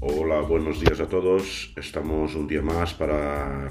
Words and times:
buenos 0.00 0.80
días 0.80 1.00
a 1.00 1.06
todos. 1.06 1.72
Estamos 1.76 2.34
un 2.34 2.48
día 2.48 2.62
más 2.62 2.94
para 2.94 3.68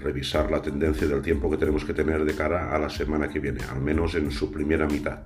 revisar 0.00 0.50
la 0.50 0.62
tendencia 0.62 1.06
del 1.06 1.22
tiempo 1.22 1.50
que 1.50 1.56
tenemos 1.56 1.84
que 1.84 1.94
tener 1.94 2.24
de 2.24 2.34
cara 2.34 2.74
a 2.74 2.78
la 2.78 2.88
semana 2.88 3.28
que 3.28 3.38
viene, 3.38 3.60
al 3.70 3.80
menos 3.80 4.14
en 4.14 4.30
su 4.30 4.50
primera 4.50 4.86
mitad. 4.86 5.20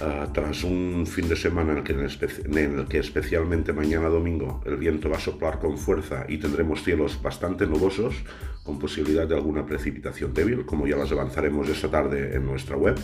Ah, 0.00 0.28
tras 0.32 0.62
un 0.62 1.06
fin 1.06 1.28
de 1.28 1.36
semana 1.36 1.72
en 1.72 1.78
el, 1.78 1.84
que, 1.84 1.92
en 1.92 2.78
el 2.78 2.86
que 2.86 2.98
especialmente 2.98 3.72
mañana 3.72 4.08
domingo 4.08 4.62
el 4.64 4.76
viento 4.76 5.10
va 5.10 5.16
a 5.16 5.20
soplar 5.20 5.58
con 5.58 5.76
fuerza 5.76 6.24
y 6.28 6.38
tendremos 6.38 6.84
cielos 6.84 7.20
bastante 7.20 7.66
nubosos, 7.66 8.14
con 8.62 8.78
posibilidad 8.78 9.26
de 9.26 9.34
alguna 9.34 9.66
precipitación 9.66 10.32
débil, 10.32 10.64
como 10.64 10.86
ya 10.86 10.96
las 10.96 11.10
avanzaremos 11.10 11.68
esta 11.68 11.90
tarde 11.90 12.36
en 12.36 12.46
nuestra 12.46 12.76
web. 12.76 12.98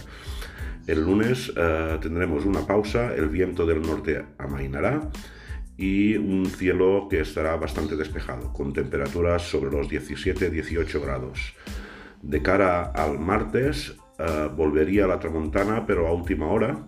El 0.87 1.05
lunes 1.05 1.53
ah, 1.57 1.99
tendremos 2.01 2.45
una 2.45 2.67
pausa, 2.67 3.15
el 3.15 3.29
viento 3.29 3.67
del 3.67 3.83
norte 3.83 4.25
amainará 4.39 5.11
y 5.79 6.17
un 6.17 6.47
cielo 6.47 7.07
que 7.11 7.21
estará 7.21 7.57
bastante 7.57 7.97
despejado, 7.97 8.53
con 8.53 8.73
temperaturas 8.73 9.43
sobre 9.43 9.71
los 9.71 9.89
17-18 9.89 11.01
grados. 11.01 11.55
De 12.23 12.43
cara 12.43 12.93
al 12.95 13.19
martes, 13.19 13.97
eh, 14.19 14.49
volvería 14.55 15.07
la 15.07 15.19
tramontana, 15.19 15.85
pero 15.87 16.07
a 16.07 16.13
última 16.13 16.47
hora, 16.47 16.79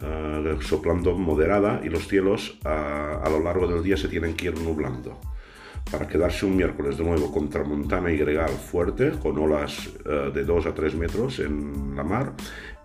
eh, 0.00 0.56
soplando 0.60 1.16
moderada, 1.18 1.80
y 1.82 1.88
los 1.88 2.06
cielos 2.06 2.58
eh, 2.64 2.68
a 2.68 3.28
lo 3.28 3.40
largo 3.40 3.66
del 3.66 3.82
día 3.82 3.96
se 3.96 4.08
tienen 4.08 4.34
que 4.34 4.46
ir 4.46 4.58
nublando. 4.60 5.18
Para 5.90 6.06
quedarse 6.06 6.46
un 6.46 6.56
miércoles 6.56 6.96
de 6.96 7.04
nuevo 7.04 7.32
con 7.32 7.50
tramontana 7.50 8.12
y 8.12 8.16
gregal 8.16 8.50
fuerte, 8.50 9.10
con 9.20 9.36
olas 9.36 9.90
de 10.04 10.44
2 10.44 10.66
a 10.66 10.74
3 10.74 10.94
metros 10.94 11.40
en 11.40 11.96
la 11.96 12.04
mar, 12.04 12.34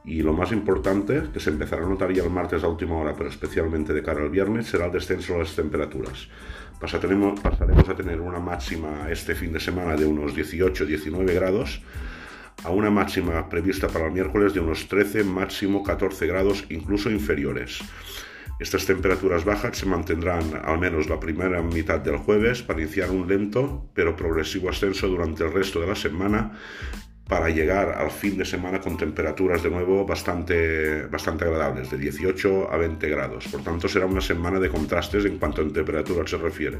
y 0.07 0.21
lo 0.21 0.31
más 0.31 0.53
importante, 0.53 1.23
que 1.33 1.39
se 1.41 1.49
empezará 1.49 1.85
a 1.85 1.89
notar 1.89 2.13
ya 2.13 2.23
el 2.23 2.29
martes 2.29 2.63
a 2.63 2.69
última 2.69 2.95
hora, 2.95 3.13
pero 3.13 3.29
especialmente 3.29 3.93
de 3.93 4.01
cara 4.01 4.21
al 4.21 4.29
viernes, 4.29 4.67
será 4.67 4.85
el 4.85 4.93
descenso 4.93 5.33
de 5.33 5.39
las 5.39 5.53
temperaturas. 5.53 6.29
Pasaremos, 6.79 7.43
a 7.43 7.95
tener 7.95 8.21
una 8.21 8.39
máxima 8.39 9.11
este 9.11 9.35
fin 9.35 9.51
de 9.51 9.59
semana 9.59 9.97
de 9.97 10.05
unos 10.05 10.33
18-19 10.33 11.33
grados, 11.33 11.81
a 12.63 12.69
una 12.69 12.89
máxima 12.89 13.49
prevista 13.49 13.89
para 13.89 14.05
el 14.05 14.13
miércoles 14.13 14.53
de 14.53 14.61
unos 14.61 14.87
13, 14.87 15.25
máximo 15.25 15.83
14 15.83 16.25
grados, 16.25 16.63
incluso 16.69 17.11
inferiores. 17.11 17.81
Estas 18.59 18.85
temperaturas 18.85 19.43
bajas 19.43 19.77
se 19.77 19.85
mantendrán 19.85 20.61
al 20.63 20.79
menos 20.79 21.09
la 21.09 21.19
primera 21.19 21.61
mitad 21.61 21.99
del 21.99 22.17
jueves 22.17 22.63
para 22.63 22.81
iniciar 22.81 23.11
un 23.11 23.27
lento 23.27 23.89
pero 23.93 24.15
progresivo 24.15 24.69
ascenso 24.69 25.07
durante 25.07 25.43
el 25.43 25.51
resto 25.51 25.81
de 25.81 25.87
la 25.87 25.95
semana 25.95 26.57
para 27.27 27.49
llegar 27.49 27.89
al 27.89 28.09
fin 28.09 28.37
de 28.37 28.45
semana 28.45 28.79
con 28.79 28.97
temperaturas 28.97 29.61
de 29.61 29.69
nuevo 29.69 30.05
bastante, 30.05 31.05
bastante 31.07 31.45
agradables, 31.45 31.91
de 31.91 31.97
18 31.97 32.71
a 32.71 32.77
20 32.77 33.09
grados. 33.09 33.47
Por 33.47 33.63
tanto, 33.63 33.87
será 33.87 34.05
una 34.05 34.21
semana 34.21 34.59
de 34.59 34.69
contrastes 34.69 35.25
en 35.25 35.37
cuanto 35.37 35.61
a 35.61 35.67
temperatura 35.67 36.25
se 36.25 36.37
refiere. 36.37 36.79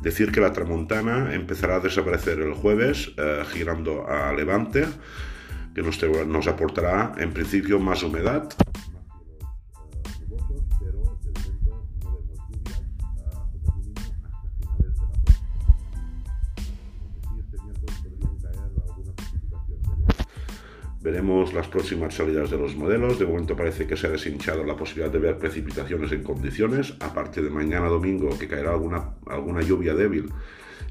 Decir 0.00 0.32
que 0.32 0.40
la 0.40 0.52
tramontana 0.52 1.34
empezará 1.34 1.76
a 1.76 1.80
desaparecer 1.80 2.40
el 2.40 2.54
jueves, 2.54 3.12
eh, 3.16 3.42
girando 3.52 4.08
a 4.08 4.32
levante, 4.32 4.86
que 5.74 5.82
nos 5.82 6.46
aportará 6.48 7.12
en 7.18 7.32
principio 7.32 7.78
más 7.78 8.02
humedad 8.02 8.48
Veremos 21.02 21.52
las 21.52 21.66
próximas 21.66 22.14
salidas 22.14 22.48
de 22.48 22.56
los 22.56 22.76
modelos. 22.76 23.18
De 23.18 23.26
momento 23.26 23.56
parece 23.56 23.88
que 23.88 23.96
se 23.96 24.06
ha 24.06 24.10
deshinchado 24.10 24.62
la 24.62 24.76
posibilidad 24.76 25.10
de 25.10 25.18
ver 25.18 25.36
precipitaciones 25.36 26.12
en 26.12 26.22
condiciones, 26.22 26.94
aparte 27.00 27.42
de 27.42 27.50
mañana 27.50 27.88
domingo 27.88 28.38
que 28.38 28.46
caerá 28.46 28.70
alguna, 28.70 29.16
alguna 29.26 29.62
lluvia 29.62 29.94
débil. 29.94 30.30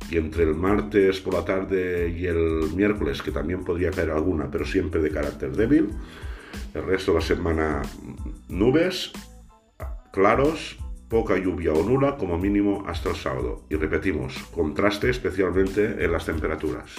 Y 0.09 0.17
entre 0.17 0.43
el 0.43 0.55
martes 0.55 1.21
por 1.21 1.33
la 1.33 1.45
tarde 1.45 2.09
y 2.09 2.25
el 2.25 2.73
miércoles, 2.75 3.21
que 3.21 3.31
también 3.31 3.63
podría 3.63 3.91
caer 3.91 4.09
alguna, 4.09 4.51
pero 4.51 4.65
siempre 4.65 5.01
de 5.01 5.11
carácter 5.11 5.55
débil. 5.55 5.89
El 6.73 6.83
resto 6.83 7.13
de 7.13 7.19
la 7.19 7.25
semana 7.25 7.81
nubes, 8.49 9.13
claros, 10.11 10.77
poca 11.07 11.37
lluvia 11.37 11.71
o 11.71 11.83
nula 11.83 12.17
como 12.17 12.37
mínimo 12.37 12.83
hasta 12.85 13.11
el 13.11 13.15
sábado. 13.15 13.63
Y 13.69 13.75
repetimos, 13.75 14.37
contraste 14.53 15.09
especialmente 15.09 16.03
en 16.03 16.11
las 16.11 16.25
temperaturas. 16.25 16.95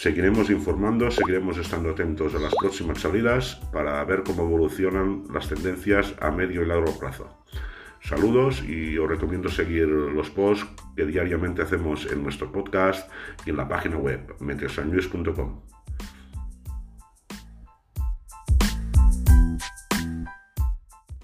Seguiremos 0.00 0.48
informando, 0.48 1.10
seguiremos 1.10 1.58
estando 1.58 1.90
atentos 1.90 2.32
a 2.32 2.38
las 2.38 2.54
próximas 2.54 3.00
salidas 3.00 3.56
para 3.72 4.04
ver 4.04 4.22
cómo 4.22 4.44
evolucionan 4.44 5.24
las 5.34 5.48
tendencias 5.48 6.14
a 6.20 6.30
medio 6.30 6.62
y 6.62 6.66
largo 6.66 6.96
plazo. 7.00 7.44
Saludos 8.00 8.62
y 8.62 8.96
os 8.96 9.08
recomiendo 9.08 9.48
seguir 9.48 9.88
los 9.88 10.30
posts 10.30 10.68
que 10.94 11.04
diariamente 11.04 11.62
hacemos 11.62 12.06
en 12.12 12.22
nuestro 12.22 12.52
podcast 12.52 13.10
y 13.44 13.50
en 13.50 13.56
la 13.56 13.66
página 13.66 13.96
web 13.96 14.36
meteosannews.com. 14.38 15.62